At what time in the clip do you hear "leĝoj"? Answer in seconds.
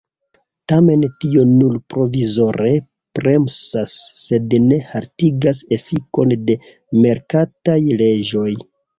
8.01-8.49